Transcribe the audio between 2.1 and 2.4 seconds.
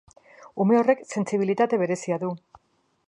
du.